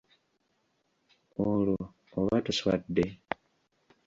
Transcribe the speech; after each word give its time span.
Olwo 1.47 1.81
oba 2.19 2.35
toswadde? 2.45 3.05